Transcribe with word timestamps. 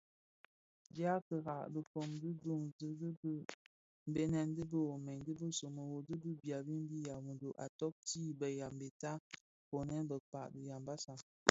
Dia 0.93 1.13
kira, 1.27 1.57
dhifon 1.73 2.09
di 2.21 2.31
duňzi 2.43 2.89
di 2.99 3.09
bë 3.21 3.33
bènèn, 4.13 4.47
dhi 4.55 4.63
bë 4.71 4.79
Omën, 4.95 5.17
dhisōmoro 5.25 5.97
dyi 6.07 6.15
lè 6.23 6.33
babimbi 6.57 6.97
Yaoundo 7.07 7.49
a 7.63 7.65
nōōti 7.77 8.21
(bi 8.39 8.47
Yambeta, 8.59 9.11
Ponèkn 9.69 10.07
Bekpag 10.09 10.47
dhi 10.53 10.61
Yambassa). 10.69 11.13